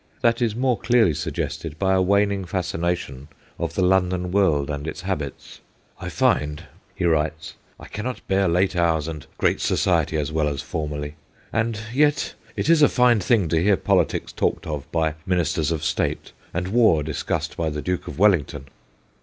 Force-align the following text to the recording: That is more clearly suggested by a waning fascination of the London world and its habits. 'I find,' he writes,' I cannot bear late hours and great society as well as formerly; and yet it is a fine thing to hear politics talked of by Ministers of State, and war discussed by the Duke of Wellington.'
That 0.21 0.41
is 0.41 0.55
more 0.55 0.79
clearly 0.79 1.13
suggested 1.13 1.77
by 1.77 1.93
a 1.93 2.01
waning 2.01 2.43
fascination 2.45 3.27
of 3.59 3.75
the 3.75 3.83
London 3.83 4.31
world 4.31 4.67
and 4.71 4.87
its 4.87 5.01
habits. 5.01 5.59
'I 5.99 6.09
find,' 6.09 6.63
he 6.95 7.05
writes,' 7.05 7.53
I 7.79 7.85
cannot 7.87 8.27
bear 8.27 8.47
late 8.47 8.75
hours 8.75 9.07
and 9.07 9.27
great 9.37 9.61
society 9.61 10.17
as 10.17 10.31
well 10.31 10.47
as 10.47 10.63
formerly; 10.63 11.17
and 11.53 11.79
yet 11.93 12.33
it 12.55 12.67
is 12.67 12.81
a 12.81 12.89
fine 12.89 13.19
thing 13.19 13.47
to 13.49 13.61
hear 13.61 13.77
politics 13.77 14.31
talked 14.31 14.65
of 14.65 14.91
by 14.91 15.13
Ministers 15.27 15.69
of 15.69 15.83
State, 15.83 16.31
and 16.51 16.69
war 16.69 17.03
discussed 17.03 17.55
by 17.55 17.69
the 17.69 17.83
Duke 17.83 18.07
of 18.07 18.17
Wellington.' 18.17 18.69